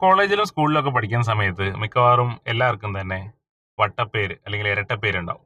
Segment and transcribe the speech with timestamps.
[0.00, 3.18] കോളേജിലും സ്കൂളിലൊക്കെ പഠിക്കുന്ന സമയത്ത് മിക്കവാറും എല്ലാവർക്കും തന്നെ
[3.78, 5.44] വട്ടപ്പേര് അല്ലെങ്കിൽ ഇരട്ടപ്പേരുണ്ടാവും.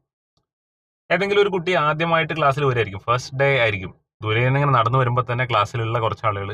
[1.11, 3.93] ഏതെങ്കിലും ഒരു കുട്ടി ആദ്യമായിട്ട് ക്ലാസ്സിൽ വരുമായിരിക്കും ഫസ്റ്റ് ഡേ ആയിരിക്കും.
[4.23, 6.51] ദൂരെ നിന്ന് ഇങ്ങനെ നടന്നു വരുമ്പോൾ തന്നെ ക്ലാസ്സിലുള്ള കുറച്ച് ആളുകൾ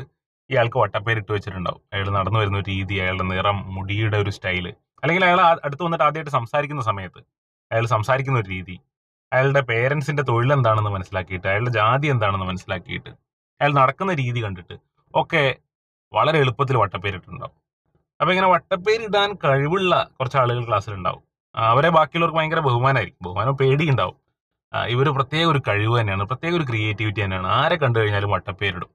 [0.49, 1.81] ഇയാൾക്ക് വട്ടപ്പേര് ഇട്ട് വെച്ചിട്ടുണ്ടാവും.
[1.93, 4.65] അയാൾ നടന്നു വരുന്ന രീതി അയാളുടെ നിറം മുടിയുടെ ഒരു സ്റ്റൈൽ
[5.03, 7.21] അല്ലെങ്കിൽ അയാൾ അടുത്ത് വന്നിട്ട് ആദ്യമായിട്ട് സംസാരിക്കുന്ന സമയത്ത്
[7.71, 8.75] അയാൾ സംസാരിക്കുന്ന ഒരു രീതി.
[9.31, 13.11] അയാളുടെ പേരൻസിന്റെ തൊഴിൽ എന്താണെന്ന് മനസ്സിലാക്കിയിട്ട് അയാളുടെ ജാതി എന്താണെന്ന് മനസ്സിലാക്കിയിട്ട്
[13.61, 14.75] അയാൾ നടക്കുന്ന രീതി കണ്ടിട്ട്
[15.13, 15.43] ഒക്കെ
[16.13, 17.57] വളരെ എളുപ്പത്തിൽ വട്ടപ്പേരിട്ടുണ്ടാവും
[18.21, 21.23] അപ്പൊ ഇങ്ങനെ വട്ടപ്പേര് ഇടാൻ കഴിവുള്ള കുറച്ച് ആളുകൾ ക്ലാസ്സിൽ ഉണ്ടാവും.
[21.55, 24.17] അവരെ ബാക്കിയുള്ളവർക്ക് ഭയങ്കര ബഹുമാനമായിരിക്കും ബഹുമാനം പേടിയുണ്ടാവും.
[24.95, 27.47] ഇവർ പ്രത്യേക ഒരു കഴിവ് തന്നെയാണ് പ്രത്യേക ഒരു ക്രിയേറ്റിവിറ്റി തന്നെയാണ്.
[27.61, 28.89] ആരെ കണ്ടു കഴിഞ്ഞാലും വട്ടപ്പേരിടും.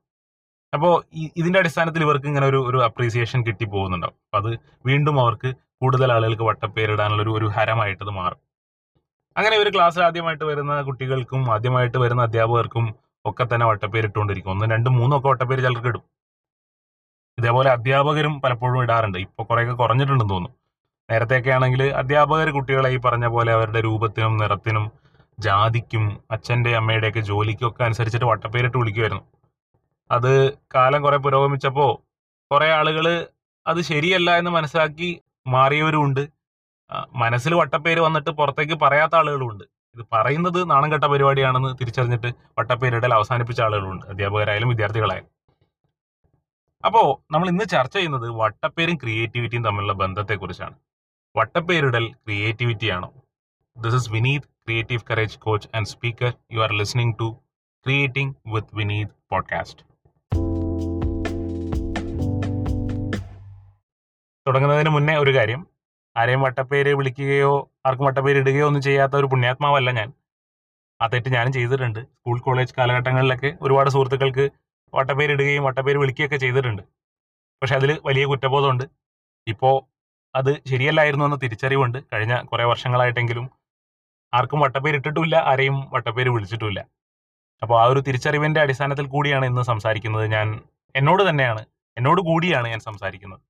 [0.72, 0.94] അപ്പോൾ
[1.40, 4.16] ഇതിന്റെ അടിസ്ഥാനത്തിൽ ഇവർക്ക് ഇങ്ങനെ ഒരു ഒരു അപ്രീസിയേഷൻ കിട്ടി പോകുന്നുണ്ടാവും.
[4.26, 4.50] അപ്പൊ അത്
[4.86, 5.50] വീണ്ടും അവർക്ക്
[5.82, 8.40] കൂടുതൽ ആളുകൾക്ക് വട്ടപ്പേരിടാനുള്ള ഒരു ഒരു ഹരമായിട്ട് മാറും.
[9.36, 12.86] അങ്ങനെ ഇവർ ക്ലാസ്സിൽ ആദ്യമായിട്ട് വരുന്ന കുട്ടികൾക്കും ആദ്യമായിട്ട് വരുന്ന അധ്യാപകർക്കും
[13.24, 14.52] ഒക്കെ തന്നെ വട്ടപ്പേരിട്ടുകൊണ്ടിരിക്കും.
[14.52, 16.04] ഒന്നും രണ്ടും മൂന്നും ഒക്കെ വട്ടപ്പേര് ചിലർക്ക് ഇടും.
[17.38, 19.18] ഇതേപോലെ അധ്യാപകരും പലപ്പോഴും ഇടാറുണ്ട്.
[19.18, 20.56] ഇപ്പൊ കുറേയൊക്കെ കുറഞ്ഞിട്ടുണ്ടെന്ന് തോന്നുന്നു.
[21.10, 24.90] നേരത്തെയൊക്കെ ആണെങ്കിൽ അധ്യാപകർ കുട്ടികളെ ഈ പറഞ്ഞ പോലെ അവരുടെ രൂപത്തിനും നിറത്തിനും
[25.38, 29.24] ജാതിക്കും അച്ഛന്റെ അമ്മയുടെ ഒക്കെ ജോലിക്കും ഒക്കെ അനുസരിച്ചിട്ട് വട്ടപ്പേരിട്ട് വിളിക്കുമായിരുന്നു
[30.10, 30.32] അത്
[30.74, 31.92] കാലം കുറെ പുരോഗമിച്ചപ്പോൾ
[32.50, 33.06] കുറേ ആളുകൾ
[33.66, 36.22] അത് ശരിയല്ല എന്ന് മനസ്സിലാക്കി മാറിയവരും ഉണ്ട്.
[37.12, 39.64] മനസ്സിൽ വട്ടപ്പേര് വന്നിട്ട് പുറത്തേക്ക് പറയാത്ത ആളുകളും ഉണ്ട്.
[39.96, 45.35] ഇത് പറയുന്നത് നാണം കെട്ട പരിപാടിയാണെന്ന് തിരിച്ചറിഞ്ഞിട്ട് വട്ടപ്പേരിടൽ അവസാനിപ്പിച്ച ആളുകളുണ്ട് അധ്യാപകരായാലും വിദ്യാർത്ഥികളായാലും.
[46.84, 50.74] അപ്പോ നമ്മൾ ഇന്ന് ചർച്ച ചെയ്യുന്നത് വട്ടപ്പേരും ക്രിയേറ്റിവിറ്റിയും തമ്മിലുള്ള ബന്ധത്തെക്കുറിച്ചാണ്.
[51.36, 53.12] വട്ടപ്പേരിടൽ ക്രിയേറ്റിവിറ്റി ആണോ?
[53.76, 57.36] This is Vineeth creative courage coach and speaker you are listening to
[57.86, 59.82] creating with Vineeth podcast
[64.46, 65.66] തുടങ്ങുന്നതിന് മുന്നേ ഒരു കാര്യം.
[66.16, 70.12] ആരെയും വട്ടപ്പേര് വിളിക്കുകയോ ആർക്കും വട്ടപ്പേര് ഇടുകയോ ഒന്നും ചെയ്യാത്ത ഒരു പുണ്യാത്മാവല്ല ഞാൻ.
[71.02, 72.00] ആ തെറ്റ് ഞാനും ചെയ്തിട്ടുണ്ട്.
[72.00, 74.50] സ്കൂൾ കോളേജ് കാലഘട്ടങ്ങളിലൊക്കെ ഒരുപാട് സുഹൃത്തുക്കൾക്ക്
[74.94, 76.82] വട്ടപ്പേര് ഇടുകയും വട്ടപ്പേര് വിളിക്കുകയൊക്കെ ചെയ്തിട്ടുണ്ട്.
[77.62, 78.84] പക്ഷെ അതിൽ വലിയ കുറ്റബോധമുണ്ട്.
[79.46, 79.84] ഇപ്പോൾ
[80.36, 81.98] അത് ശരിയല്ലായിരുന്നു എന്ന തിരിച്ചറിവുണ്ട്.
[82.12, 83.50] കഴിഞ്ഞ കുറേ വർഷങ്ങളായിട്ടെങ്കിലും
[84.34, 86.86] ആർക്കും വട്ടപ്പേര് ഇട്ടിട്ടുമില്ല ആരെയും വട്ടപ്പേര് വിളിച്ചിട്ടുമില്ല.
[87.62, 90.60] അപ്പോൾ ആ ഒരു തിരിച്ചറിവിന്റെ അടിസ്ഥാനത്തിൽ കൂടിയാണ് ഇന്ന് സംസാരിക്കുന്നത് ഞാൻ.
[90.96, 91.66] എന്നോട് തന്നെയാണ്.
[91.98, 93.40] എന്നോട് കൂടിയാണ് ഞാൻ സംസാരിക്കുന്നത്.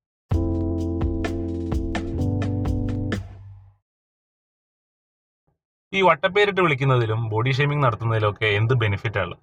[5.93, 9.35] ഈ വട്ടപ്പേരിട്ട് വിളിക്കുന്നതിലും ബോഡി ഷേമിംഗ് നടത്തുന്നതിലും ഒക്കെ എന്ത് ബെനിഫിറ്റാണ്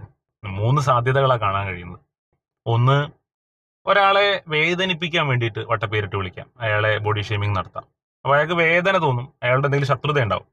[0.48, 2.00] മൂന്ന് സാധ്യതകളാണ് കാണാൻ കഴിയുന്നത്.
[2.66, 3.08] ഒന്ന്
[3.86, 6.50] ഒരാളെ വേദനിപ്പിക്കാൻ വേണ്ടിയിട്ട് വട്ടപ്പേരിട്ട് വിളിക്കാം.
[6.60, 7.84] അയാളെ ബോഡി ഷേമിംഗ് നടത്താം.
[8.24, 9.32] അപ്പോൾ അയാൾക്ക് വേദന തോന്നും.
[9.42, 10.46] അയാളുടെ എന്തെങ്കിലും ശത്രുത ഉണ്ടാവും.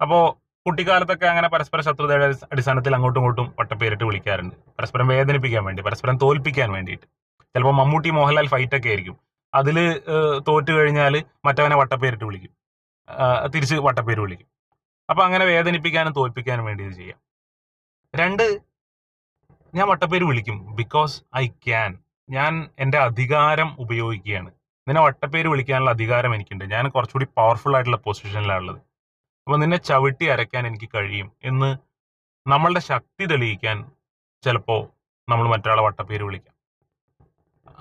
[0.00, 4.54] അപ്പോൾ കുട്ടിക്കാലത്തൊക്കെ അങ്ങനെ പരസ്പര ശത്രുതയുടെ അടിസ്ഥാനത്തിൽ അങ്ങോട്ടും ഇങ്ങോട്ടും വട്ടപ്പേരിട്ട് വിളിക്കാറുണ്ട്.
[4.78, 7.04] പരസ്പരം വേദനിപ്പിക്കാൻ വേണ്ടി പരസ്പരം തോൽപ്പിക്കാൻ വേണ്ടിയിട്ട്.
[7.54, 9.16] ചിലപ്പോൾ മമ്മൂട്ടി മോഹൻലാൽ ഫൈറ്റ് ഒക്കെ ആയിരിക്കും.
[9.54, 9.98] അതിൽ
[10.48, 12.50] തോറ്റു കഴിഞ്ഞാൽ മറ്റവനെ വട്ടപ്പേരിട്ട് വിളിക്കും.
[13.54, 14.46] തിരിച്ച് വട്ടപ്പേര് വിളിക്കും.
[15.10, 17.18] അപ്പോൾ അങ്ങനെ വേദനിപ്പിക്കാനും തോൽപ്പിക്കാനും വേണ്ടി ഇത് ചെയ്യാം.
[18.14, 18.60] രണ്ട്
[19.76, 20.76] ഞാൻ വട്ടപ്പേര് വിളിക്കും.
[20.76, 21.98] ബിക്കോസ് ഐ ക്യാൻ
[22.30, 24.50] ഞാൻ എന്റെ അധികാരം ഉപയോഗിക്കുകയാണ്.
[24.88, 26.64] നിന്നെ വട്ടപ്പേര് വിളിക്കാനുള്ള അധികാരം എനിക്കുണ്ട്.
[26.64, 28.76] ഞാൻ കുറച്ചുകൂടി പവർഫുൾ ആയിട്ടുള്ള പൊസിഷനിലാണ് ഉള്ളത്.
[28.76, 31.76] അപ്പോൾ നിന്നെ ചവിട്ടി അരയ്ക്കാൻ എനിക്ക് കഴിയും എന്ന്
[32.46, 33.90] നമ്മളുടെ ശക്തി തെളിയിക്കാൻ
[34.44, 34.88] ചിലപ്പോൾ
[35.28, 36.54] നമ്മൾ മറ്റൊരാളെ വട്ടപ്പേര് വിളിക്കാം.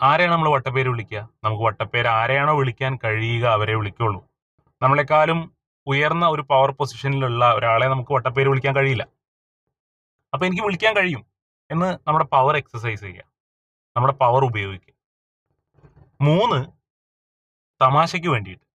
[0.02, 1.30] ആരെയാണ് നമ്മൾ വട്ടപ്പേര് വിളിക്കുക?
[1.44, 4.26] നമുക്ക് വട്ടപ്പേര് ആരെയാണോ വിളിക്കാൻ കഴിയുക അവരെ വിളിക്കുള്ളൂ.
[4.82, 5.52] നമ്മളെക്കാളും
[5.88, 9.08] ഉയർന്ന ഒരു പവർ പൊസിഷനിലുള്ള ഒരാളെ നമുക്ക് വട്ടപ്പേര് വിളിക്കാൻ കഴിയില്ല.
[10.34, 11.35] അപ്പൊ എനിക്ക് വിളിക്കാൻ കഴിയും.
[11.72, 13.24] എന്ന് നമ്മുടെ പവർ എക്സസൈസ് ചെയ്യുക
[13.98, 14.94] നമ്മുടെ പവർ ഉപയോഗിക്കുക.
[16.22, 16.66] മൂന്ന്
[17.82, 18.66] തമാശയ്ക്ക് വേണ്ടിയിട്ട്.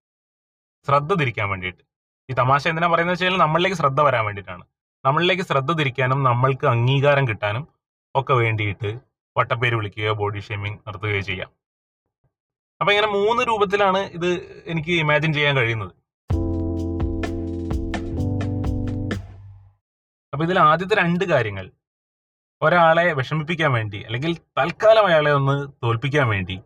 [0.86, 1.82] ശ്രദ്ധ തിരിക്കാൻ വേണ്ടിയിട്ട്.
[2.30, 4.64] ഈ തമാശ എന്തിനാ പറയുന്നത് വെച്ചാൽ നമ്മളിലേക്ക് ശ്രദ്ധ വരാൻ വേണ്ടിയിട്ടാണ്.
[5.04, 7.68] നമ്മളിലേക്ക് ശ്രദ്ധ തിരിക്കാനും നമ്മൾക്ക് അംഗീകാരം കിട്ടാനും
[8.14, 9.00] ഒക്കെ വേണ്ടിയിട്ട്
[9.38, 11.50] വട്ടപ്പേര് വിളിക്കുകയോ ബോഡി ഷേമിങ് നടത്തുകയോ ചെയ്യാം.
[12.80, 14.28] അപ്പൊ ഇങ്ങനെ മൂന്ന് രൂപത്തിലാണ് ഇത്
[14.66, 15.92] എനിക്ക് ഇമാജിൻ ചെയ്യാൻ കഴിയുന്നത്.
[20.32, 21.70] അപ്പൊ ഇതിൽ ആദ്യത്തെ രണ്ട് കാര്യങ്ങൾ.
[22.62, 26.60] ഒരാളെ വിഷമിപ്പിക്കാൻ വേണ്ടി അല്ലെങ്കിൽ തൽക്കാലം അയാളെ ഒന്ന് തോൽപ്പിക്കാൻ വേണ്ടി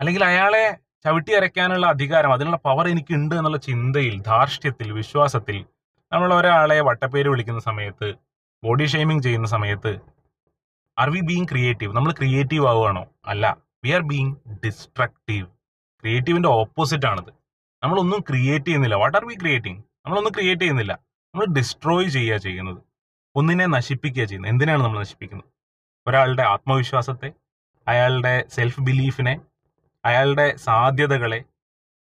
[0.00, 5.66] അല്ലെങ്കിൽ അയാളെ ചവിട്ടി അരയ്ക്കാനുള്ള അധികാരം അതിനുള്ള പവർ എനിക്കുണ്ട് എന്നുള്ള ചിന്തയിൽ ധാർഷ്ട്യത്തിൽ വിശ്വാസത്തിൽ
[6.12, 8.14] നമ്മൾ ഒരാളെ വട്ടപ്പേര് വിളിക്കുന്ന സമയത്ത്
[8.64, 10.00] ബോഡി ഷെയ്മിങ് ചെയ്യുന്ന സമയത്ത്
[10.98, 13.06] ആർ വി ബീങ് ക്രിയേറ്റീവ് നമ്മൾ ക്രിയേറ്റീവ് ആവുകയാണോ?
[13.26, 13.56] അല്ല.
[13.84, 14.34] വി ആർ ബീങ്
[14.64, 15.46] ഡിസ്ട്രക്റ്റീവ്
[16.02, 17.30] ക്രിയേറ്റീവിന്റെ ഓപ്പോസിറ്റ് ആണത്.
[17.82, 18.94] നമ്മളൊന്നും ക്രിയേറ്റ് ചെയ്യുന്നില്ല.
[18.94, 20.92] വാട്ട് ആർ വി ക്രിയേറ്റിംഗ് നമ്മളൊന്നും ക്രിയേറ്റ് ചെയ്യുന്നില്ല.
[21.34, 22.89] നമ്മൾ ഡിസ്ട്രോയ് ചെയ്യുക ചെയ്യുന്നത്.
[23.36, 24.52] ഒന്നിനെ നശിപ്പിക്കുക ചെയ്യുന്നത്.
[24.52, 25.48] എന്തിനാണ് നമ്മൾ നശിപ്പിക്കുന്നത്?
[26.06, 27.32] ഒരാളുടെ ആത്മവിശ്വാസത്തെ
[27.88, 29.40] അയാളുടെ സെൽഫ് ബിലീഫിനെ
[30.04, 31.44] അയാളുടെ സാധ്യതകളെ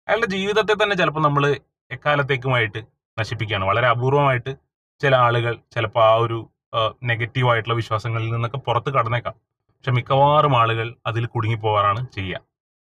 [0.08, 1.44] അയാളുടെ ജീവിതത്തെ തന്നെ ചിലപ്പോൾ നമ്മൾ
[1.92, 2.80] എക്കാലത്തേക്കുമായിട്ട്
[3.20, 3.66] നശിപ്പിക്കുകയാണ്.
[3.66, 4.52] വളരെ അപൂർവമായിട്ട്
[5.02, 6.50] ചില ആളുകൾ ചിലപ്പോൾ ആ ഒരു
[7.04, 9.34] നെഗറ്റീവായിട്ടുള്ള വിശ്വാസങ്ങളിൽ നിന്നൊക്കെ പുറത്ത് കടന്നേക്കാം.
[9.78, 12.40] പക്ഷെ മിക്കവാറും ആളുകൾ അതിൽ കുടുങ്ങിപ്പോവാറാണ് ചെയ്യുക.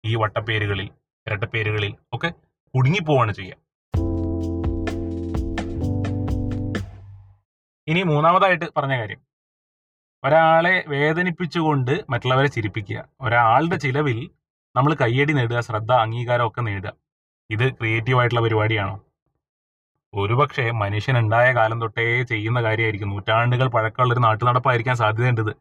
[0.05, 0.89] ഈ വട്ടപ്പേരുകളിൽ
[1.27, 2.29] ഇരട്ടപ്പേരുകളിൽ ഒക്കെ
[2.75, 3.55] കുടുങ്ങിപ്പോവാണ് ചെയ്യുക.
[7.89, 9.21] ഇനി മൂന്നാമതായിട്ട് പറഞ്ഞ കാര്യം.
[10.23, 13.05] ഒരാളെ വേദനിപ്പിച്ചുകൊണ്ട് മറ്റുള്ളവരെ ചിരിപ്പിക്കുക.
[13.21, 14.29] ഒരാളുടെ ചിലവിൽ
[14.75, 16.93] നമ്മൾ കയ്യടി നേടുക ശ്രദ്ധ അംഗീകാരം ഒക്കെ നേടുക.
[17.49, 19.01] ഇത് ക്രിയേറ്റീവ് ആയിട്ടുള്ള പരിപാടിയാണോ?
[20.13, 23.09] ഒരുപക്ഷെ മനുഷ്യൻ ഉണ്ടായ കാലം തൊട്ടേ ചെയ്യുന്ന കാര്യമായിരിക്കും.
[23.09, 25.51] നൂറ്റാണ്ടുകൾ പഴക്കമുള്ള ഒരു നാട്ടു നടപ്പായിരിക്കാൻ സാധ്യതയുണ്ട്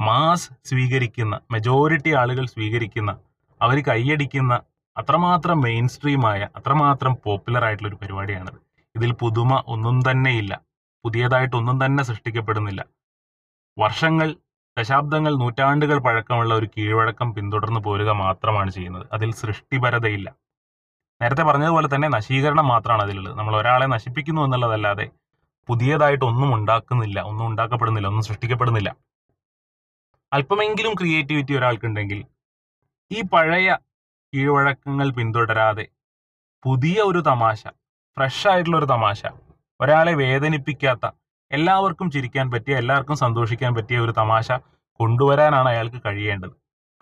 [0.00, 3.18] മാസ് സ്വീകരിക്കുന്ന മെജോറിറ്റി ആളുകൾ സ്വീകരിക്കുന്ന
[3.62, 4.60] അവർ കൈയടിക്കുന്ന
[4.96, 8.58] അത്രമാത്രം മെയിൻ സ്ട്രീമായ അത്രമാത്രം പോപ്പുലർ ആയിട്ടുള്ള ഒരു പരിപാടിയാണിത്.
[8.96, 10.73] ഇതിൽ പുതുമ ഒന്നും തന്നെയില്ല.
[11.04, 12.84] പുതിയതായിട്ട് ഒന്നും തന്നെ സൃഷ്ടിക്കപ്പെടുന്നില്ല.
[13.78, 14.36] വർഷങ്ങൾ
[14.78, 19.06] ദശാബ്ദങ്ങൾ നൂറ്റാണ്ടുകൾ പഴക്കമുള്ള ഒരു കീഴ്വഴക്കം പിന്തുടർന്നു പോരുക മാത്രമാണ് ചെയ്യുന്നത്.
[19.12, 20.36] അതിൽ സൃഷ്ടിപരതയില്ല.
[21.20, 23.38] നേരത്തെ പറഞ്ഞതുപോലെ തന്നെ നശീകരണം മാത്രമാണ് അതിലുള്ളത്.
[23.38, 25.10] നമ്മൾ ഒരാളെ നശിപ്പിക്കുന്നു എന്നുള്ളതല്ലാതെ
[25.68, 28.96] പുതിയതായിട്ട് ഒന്നും ഉണ്ടാക്കുന്നില്ല ഒന്നും ഉണ്ടാക്കപ്പെടുന്നില്ല ഒന്നും സൃഷ്ടിക്കപ്പെടുന്നില്ല.
[30.32, 32.24] അല്പമെങ്കിലും ക്രിയേറ്റിവിറ്റി ഒരാൾക്കുണ്ടെങ്കിൽ
[33.12, 33.76] ഈ പഴയ
[34.32, 35.88] കീഴ്വഴക്കങ്ങൾ പിന്തുടരാതെ
[36.64, 37.62] പുതിയ ഒരു തമാശ
[38.16, 39.26] ഫ്രഷ് ആയിട്ടുള്ള ഒരു തമാശ
[39.80, 41.10] ഒരാളെ വേദനിപ്പിക്കാത്ത
[41.52, 44.52] എല്ലാവർക്കും ചിരിക്കാൻ പറ്റിയ എല്ലാവർക്കും സന്തോഷിക്കാൻ പറ്റിയ ഒരു തമാശ
[45.00, 46.50] കൊണ്ടുവരാനാണ് അയാൾക്ക് കഴിയേണ്ടത്.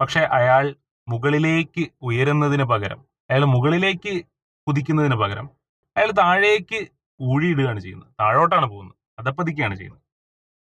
[0.00, 0.74] പക്ഷെ അയാൾ
[1.08, 4.24] മുകളിലേക്ക് ഉയരുന്നതിന് പകരം അയാൾ മുകളിലേക്ക്
[4.66, 5.50] കുതിക്കുന്നതിന് പകരം
[5.96, 6.88] അയാൾ താഴേക്ക്
[7.20, 8.08] ഊഴിയിടുകയാണ് ചെയ്യുന്നത്.
[8.20, 8.96] താഴോട്ടാണ് പോകുന്നത്.
[9.18, 10.02] അതപ്പതിക്കുകയാണ് ചെയ്യുന്നത്.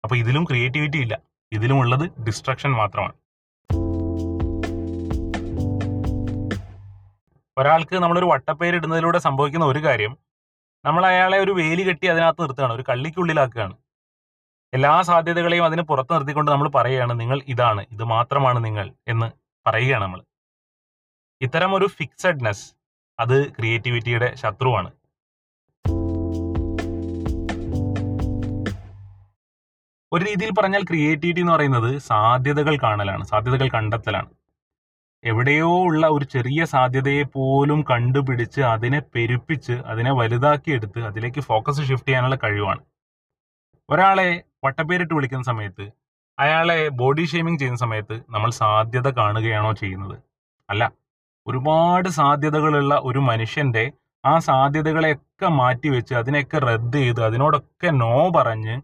[0.04, 1.18] അപ്പൊ ഇതിലും ക്രിയേറ്റിവിറ്റി ഇല്ല.
[1.52, 3.12] ഇതിലും ഉള്ളത് ഡിസ്ട്രക്ഷൻ മാത്രമാണ്.
[7.58, 10.18] ഒരാൾക്ക് നമ്മളൊരു വട്ടപ്പേരിടുന്നതിലൂടെ സംഭവിക്കുന്ന ഒരു കാര്യം
[10.84, 13.74] നമ്മൾ അയാളെ ഒരു വേലി കെട്ടി അതിനകത്ത് നിർത്തുകയാണ് ഒരു കള്ളിക്കുള്ളിലാക്കുകയാണ്.
[14.74, 19.28] എല്ലാ സാധ്യതകളെയും അതിന് പുറത്ത് നിർത്തിക്കൊണ്ട് നമ്മൾ പറയുകയാണ് നിങ്ങൾ ഇതാണ് ഇത് മാത്രമാണ് നിങ്ങൾ എന്ന്
[19.66, 20.20] പറയുകയാണ് നമ്മൾ.
[21.40, 22.66] ഇത്തരം ഒരു ഫിക്സഡ്നെസ്
[23.20, 24.90] അത് ക്രിയേറ്റിവിറ്റിയുടെ ശത്രുവാണ്.
[30.12, 34.30] ഒരു രീതിയിൽ പറഞ്ഞാൽ ക്രിയേറ്റിവിറ്റി എന്ന് പറയുന്നത് സാധ്യതകൾ കാണലാണ് സാധ്യതകൾ കണ്ടെത്തലാണ്.
[35.24, 42.38] എവിടെയോ ഉള്ള ഒരു ചെറിയ സാധ്യതയെ പോലും കണ്ടുപിടിച്ച് അതിനെ പെരുപ്പിച്ച് അതിനെ വലുതാക്കിയെടുത്ത് അതിലേക്ക് ഫോക്കസ് ഷിഫ്റ്റ് ചെയ്യാനുള്ള
[42.44, 42.80] കഴിവാണ്.
[43.90, 45.90] ഒരാളെ വട്ടപ്പേരിട്ട് വിളിക്കുന്ന സമയത്ത്
[46.38, 50.22] അയാളെ ബോഡി ഷേമിംഗ് ചെയ്യുന്ന സമയത്ത് നമ്മൾ സാധ്യത കാണുകയാണോ ചെയ്യുന്നത്?
[50.70, 50.92] അല്ല.
[51.46, 53.92] ഒരുപാട് സാധ്യതകളുള്ള ഒരു മനുഷ്യന്റെ
[54.24, 58.80] ആ സാധ്യതകളെയൊക്കെ മാറ്റിവെച്ച് അതിനെയൊക്കെ റദ്ദ് ചെയ്ത് അതിനോടൊക്കെ നോ പറഞ്ഞ്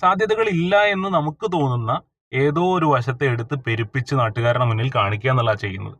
[0.00, 1.92] സാധ്യതകളില്ല എന്ന് നമുക്ക് തോന്നുന്ന
[2.32, 5.96] ഏതോ ഒരു വശത്തെ എടുത്ത് പെരുപ്പിച്ച് നാട്ടുകാരുടെ മുന്നിൽ കാണിക്കുക എന്നുള്ള ചെയ്യുന്നത്.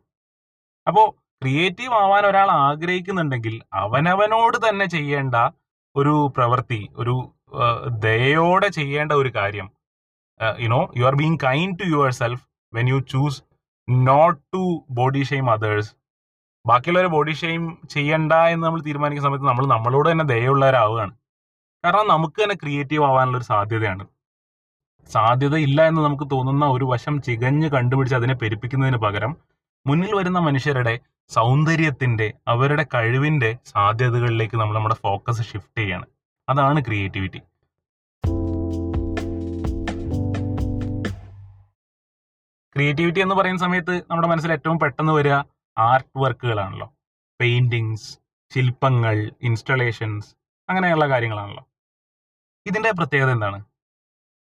[0.87, 1.03] അപ്പോ
[1.41, 5.35] ക്രിയേറ്റീവ് ആവാൻ ഒരാൾ ആഗ്രഹിക്കുന്നുണ്ടെങ്കിൽ അവനവനോട് തന്നെ ചെയ്യേണ്ട
[5.95, 7.15] ഒരു പ്രവൃത്തി ഒരു
[7.99, 9.67] ദയോടെ ചെയ്യേണ്ട ഒരു കാര്യം
[10.59, 12.43] you know you are being kind to your self
[12.73, 13.41] when you choose
[13.87, 15.91] not to body shame others
[16.67, 21.13] ബാക്കിയുള്ളവരെ ബോഡി ഷെയിം ചെയ്യണ്ട എന്ന് നമ്മൾ തീരുമാനിക്കുന്ന സമയത്ത് നമ്മൾ നമ്മളോട് തന്നെ ദയുള്ളവരാവുകയാണ്
[21.83, 24.03] കാരണം നമുക്ക് തന്നെ ക്രിയേറ്റീവ് ആവാനുള്ള ഒരു സാധ്യതയാണ്.
[25.09, 29.37] സാധ്യത ഇല്ല എന്ന് നമുക്ക് തോന്നുന്ന ഒരു വശം ചികഞ്ഞ് കണ്ടുപിടിച്ച് അതിനെ പെരുപ്പിക്കുന്നതിന് പകരം
[29.87, 30.99] മുന്നിൽ വരുന്ന മനുഷ്യരുടെ
[31.29, 36.05] സൗന്ദര്യത്തിന്റെ അവരുടെ കഴിവിന്റെ സാധ്യതകളിലേക്ക് നമ്മൾ നമ്മുടെ ഫോക്കസ് ഷിഫ്റ്റ് ചെയ്യാണ്.
[36.49, 37.37] അതാണ് ക്രിയേറ്റിവിറ്റി
[42.75, 45.33] ക്രിയേറ്റിവിറ്റി എന്ന് പറയുന്ന സമയത്ത് നമ്മുടെ മനസ്സിൽ ഏറ്റവും പെട്ടെന്ന് വരിക
[45.77, 46.93] ആർട്ട് വർക്കുകളാണല്ലോ
[47.39, 48.19] പെയിന്റിങ്സ്
[48.53, 50.35] ശില്പങ്ങൾ ഇൻസ്റ്റലേഷൻസ്
[50.69, 51.67] അങ്ങനെയുള്ള കാര്യങ്ങളാണല്ലോ.
[52.65, 53.70] ഇതിന്റെ പ്രത്യേകത എന്താണ്?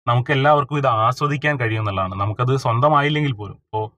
[0.06, 3.54] നമുക്ക് എല്ലാവർക്കും ഇത് ആസ്വദിക്കാൻ കഴിയും എന്നുള്ളതാണ് നമുക്കത് സ്വന്തമായില്ലെങ്കിൽ പോലും.
[3.54, 3.90] ഇപ്പോൾ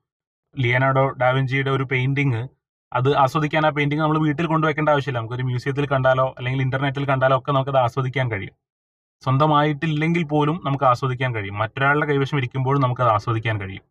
[0.61, 2.49] ലിയനാർഡോ ഡാവിഞ്ചിയുടെ ഒരു പെയിന്റിങ്
[2.93, 5.19] അത് ആസ്വദിക്കാൻ ആ പെയിന്റിങ് നമ്മൾ വീട്ടിൽ കൊണ്ടുവയ്ക്കേണ്ട ആവശ്യമില്ല.
[5.19, 8.55] നമുക്കൊരു മ്യൂസിയത്തിൽ കണ്ടാലോ അല്ലെങ്കിൽ ഇന്റർനെറ്റിൽ കണ്ടാലോ ഒക്കെ നമുക്കത് ആസ്വദിക്കാൻ കഴിയും.
[9.23, 11.59] സ്വന്തമായിട്ടില്ലെങ്കിൽ പോലും നമുക്ക് ആസ്വദിക്കാൻ കഴിയും.
[11.59, 13.83] മറ്റൊരാളുടെ കൈവശം ഇരിക്കുമ്പോഴും നമുക്കത് ആസ്വദിക്കാൻ കഴിയും.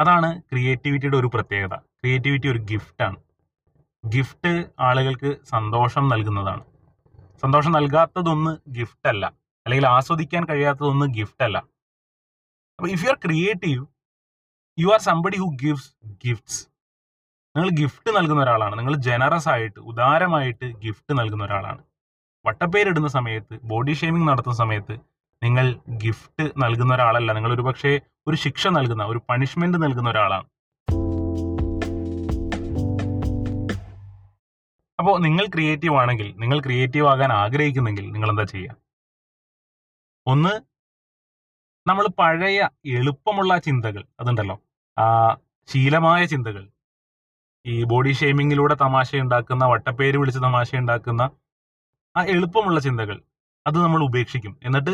[0.00, 1.74] അതാണ് ക്രിയേറ്റിവിറ്റിയുടെ ഒരു പ്രത്യേകത.
[1.74, 3.16] ക്രിയേറ്റിവിറ്റി ഒരു ഗിഫ്റ്റാണ്.
[4.06, 6.64] ഗിഫ്റ്റ് ആളുകൾക്ക് സന്തോഷം നൽകുന്നതാണ്.
[7.42, 9.41] സന്തോഷം നൽകാത്തതൊന്ന് ഗിഫ്റ്റല്ല.
[9.66, 11.58] അല്ലെങ്കിൽ ആസ്വദിക്കാൻ കഴിയാത്തതൊന്നും ഗിഫ്റ്റ് അല്ല.
[12.78, 13.82] അപ്പൊ if you are creative
[14.78, 15.88] you are somebody who gives
[16.26, 16.60] gifts
[17.56, 18.78] നിങ്ങൾ ഗിഫ്റ്റ് നൽകുന്ന ഒരാളാണ്.
[18.78, 21.82] നിങ്ങൾ ജനറസ് ആയിട്ട് ഉദാരമായിട്ട് ഗിഫ്റ്റ് നൽകുന്ന ഒരാളാണ്.
[22.46, 24.94] വട്ടപ്പേരിടുന്ന സമയത്ത് ബോഡി ഷേമിംഗ് നടത്തുന്ന സമയത്ത്
[25.42, 25.66] നിങ്ങൾ
[26.04, 27.32] ഗിഫ്റ്റ് നൽകുന്ന ഒരാളല്ല.
[27.32, 30.46] നിങ്ങൾ ഒരു പക്ഷേ ഒരു ശിക്ഷ നൽകുന്ന ഒരു പണിഷ്മെന്റ് നൽകുന്ന ഒരാളാണ്.
[34.98, 38.76] അപ്പോൾ നിങ്ങൾ ക്രിയേറ്റീവ് ആണെങ്കിൽ നിങ്ങൾ ക്രിയേറ്റീവ് ആകാൻ ആഗ്രഹിക്കുന്നെങ്കിൽ നിങ്ങൾ എന്താ ചെയ്യുക?
[40.26, 40.52] ഒന്ന്
[41.86, 44.56] നമ്മൾ പഴയ എളുപ്പമുള്ള ചിന്തകൾ അതുണ്ടല്ലോ.
[44.98, 45.36] ആ
[45.68, 46.68] ശീലമായ ചിന്തകൾ.
[47.66, 51.22] ഈ ബോഡി ഷേമിങ്ങിലൂടെ തമാശ ഉണ്ടാക്കുന്ന വട്ടപ്പേര് വിളിച്ച് തമാശ ഉണ്ടാക്കുന്ന
[52.16, 53.22] ആ എളുപ്പമുള്ള ചിന്തകൾ
[53.66, 54.56] അത് നമ്മൾ ഉപേക്ഷിക്കും.
[54.64, 54.90] എന്നിട്ട്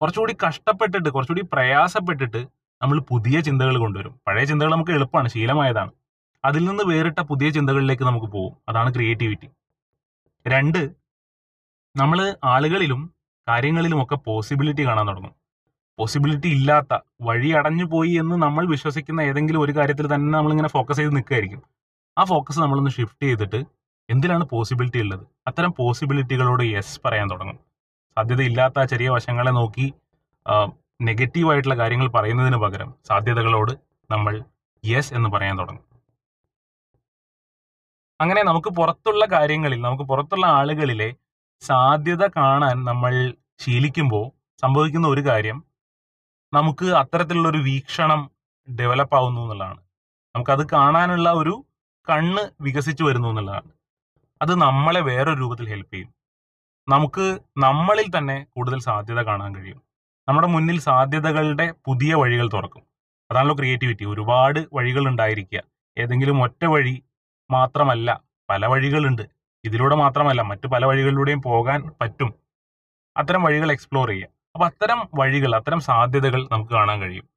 [0.00, 2.40] കുറച്ചുകൂടി കഷ്ടപ്പെട്ടിട്ട് കുറച്ചുകൂടി പ്രയാസപ്പെട്ടിട്ട്
[2.82, 4.20] നമ്മൾ പുതിയ ചിന്തകൾ കൊണ്ടുവരും.
[4.26, 5.92] പഴയ ചിന്തകൾ നമുക്ക് എളുപ്പമാണ് ശീലമായതാണ്.
[6.44, 9.48] അതിൽ നിന്ന് വേറിട്ട പുതിയ ചിന്തകളിലേക്ക് നമുക്ക് പോകും അതാണ് ക്രിയേറ്റിവിറ്റി
[10.46, 10.82] രണ്ട്
[11.96, 13.00] നമ്മൾ ആളുകളിലും
[13.48, 15.34] കാര്യങ്ങളിലും ഒക്കെ പോസിബിലിറ്റി കാണാൻ തുടങ്ങും.
[15.98, 21.16] പോസിബിലിറ്റി ഇല്ലാത്ത വഴി അടഞ്ഞു പോയി എന്ന് നമ്മൾ വിശ്വസിക്കുന്ന ഏതെങ്കിലും ഒരു കാര്യത്തിൽ തന്നെ നമ്മളിങ്ങനെ ഫോക്കസ് ചെയ്ത്
[21.16, 21.62] നിൽക്കുകയായിരിക്കും
[22.18, 23.60] ആ ഫോക്കസ് നമ്മളൊന്ന് ഷിഫ്റ്റ് ചെയ്തിട്ട്
[24.08, 25.26] എന്തിലാണ് പോസിബിലിറ്റി ഉള്ളത്?
[25.46, 27.58] അത്തരം പോസിബിലിറ്റികളോട് യെസ് പറയാൻ തുടങ്ങും.
[28.16, 29.86] സാധ്യത ഇല്ലാത്ത ചെറിയ വശങ്ങളെ നോക്കി
[31.02, 33.72] നെഗറ്റീവായിട്ടുള്ള കാര്യങ്ങൾ പറയുന്നതിന് പകരം സാധ്യതകളോട്
[34.10, 34.42] നമ്മൾ
[34.84, 35.84] യെസ് എന്ന് പറയാൻ തുടങ്ങും.
[38.20, 41.08] അങ്ങനെ നമുക്ക് പുറത്തുള്ള കാര്യങ്ങളിൽ നമുക്ക് പുറത്തുള്ള ആളുകളിലെ
[41.62, 45.64] സാധ്യത കാണാൻ നമ്മൾ ശീലിക്കുമ്പോൾ സംഭവിക്കുന്ന ഒരു കാര്യം
[46.52, 48.30] നമുക്ക് അത്തരത്തിലുള്ള ഒരു വീക്ഷണം
[48.80, 49.80] ഡെവലപ്പ് ആവുന്നു എന്നുള്ളതാണ്.
[50.34, 51.64] നമുക്കത് കാണാനുള്ള ഒരു
[52.10, 53.70] കണ്ണ് വികസിച്ചു വരുന്നു എന്നുള്ളതാണ്.
[54.42, 56.14] അത് നമ്മളെ വേറൊരു രൂപത്തിൽ ഹെൽപ്പ് ചെയ്യും.
[56.88, 59.82] നമുക്ക് നമ്മളിൽ തന്നെ കൂടുതൽ സാധ്യത കാണാൻ കഴിയും.
[60.28, 62.82] നമ്മുടെ മുന്നിൽ സാധ്യതകളുടെ പുതിയ വഴികൾ തുറക്കും.
[63.30, 65.62] അതാണല്ലോ ക്രിയേറ്റിവിറ്റി ഒരുപാട് വഴികൾ ഉണ്ടായിരിക്കുക
[65.98, 67.02] ഏതെങ്കിലും ഒറ്റ വഴി
[67.50, 69.22] മാത്രമല്ല പല വഴികളുണ്ട്.
[69.64, 72.34] ഇതിലൂടെ മാത്രമല്ല മറ്റു പല വഴികളിലൂടെയും പോകാൻ പറ്റും.
[73.16, 77.28] അത്തരം വഴികൾ എക്സ്പ്ലോർ ചെയ്യുക അപ്പൊ അത്തരം വഴികൾ അത്തരം സാധ്യതകൾ നമുക്ക് കാണാൻ കഴിയും.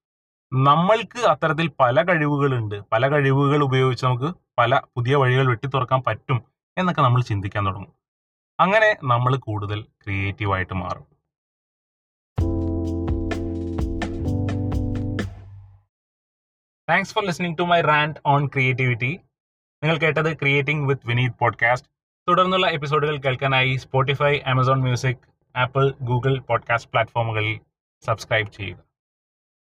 [0.53, 2.81] നമ്മൾക്ക് അത്തരത്തിൽ പല കഴിവുകളുണ്ട്.
[2.91, 6.43] പല കഴിവുകൾ ഉപയോഗിച്ച് നമുക്ക് പല പുതിയ വഴികൾ വെട്ടി തുറക്കാൻ പറ്റും
[6.77, 7.93] എന്നൊക്കെ നമ്മൾ ചിന്തിക്കാൻ തുടങ്ങും.
[8.59, 11.15] അങ്ങനെ നമ്മൾ കൂടുതൽ ക്രിയേറ്റീവായിട്ട് മാറും.
[16.89, 19.19] Thanks for listening to my rant on creativity
[19.83, 21.94] നിങ്ങൾ കേട്ടത് ക്രിയേറ്റിംഗ് വിത്ത് വിനീത് പോഡ്കാസ്റ്റ്
[22.29, 25.17] തുടർന്നുള്ള എപ്പിസോഡുകൾ കേൾക്കാനായി Spotify Amazon music
[25.55, 27.59] Apple Google podcast പ്ലാറ്റ്ഫോമുകളിൽ
[28.03, 28.84] സബ്സ്ക്രൈബ് ചെയ്യുക.